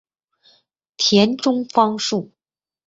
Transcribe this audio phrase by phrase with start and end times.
[0.97, 2.31] 田中芳树。